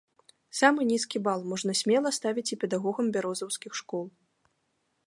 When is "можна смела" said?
1.51-2.13